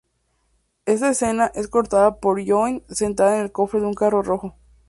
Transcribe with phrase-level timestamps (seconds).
[0.87, 4.55] Esta escena es cortada por Lloyd sentada en el cofre de un carro rojo.